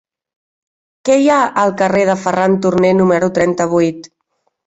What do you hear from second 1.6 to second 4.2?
al carrer de Ferran Turné número trenta-vuit?